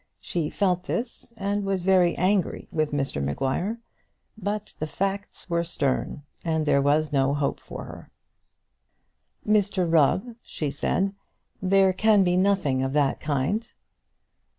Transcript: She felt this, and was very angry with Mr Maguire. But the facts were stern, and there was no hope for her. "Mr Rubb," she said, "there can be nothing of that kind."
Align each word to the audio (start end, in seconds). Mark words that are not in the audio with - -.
She 0.19 0.49
felt 0.49 0.85
this, 0.85 1.31
and 1.37 1.63
was 1.63 1.83
very 1.85 2.15
angry 2.15 2.67
with 2.73 2.89
Mr 2.91 3.23
Maguire. 3.23 3.77
But 4.35 4.73
the 4.79 4.87
facts 4.87 5.47
were 5.47 5.63
stern, 5.63 6.23
and 6.43 6.65
there 6.65 6.81
was 6.81 7.13
no 7.13 7.35
hope 7.35 7.59
for 7.59 7.83
her. 7.83 8.09
"Mr 9.47 9.85
Rubb," 9.87 10.33
she 10.41 10.71
said, 10.71 11.13
"there 11.61 11.93
can 11.93 12.23
be 12.23 12.35
nothing 12.35 12.81
of 12.81 12.93
that 12.93 13.19
kind." 13.19 13.67